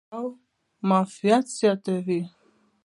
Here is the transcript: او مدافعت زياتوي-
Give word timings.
او 0.17 0.25
مدافعت 0.89 1.45
زياتوي- 1.57 2.21